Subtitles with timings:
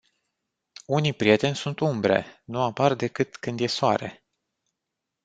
[0.85, 4.23] Unii prieteni sunt umbre, nu apar decât când e Soare.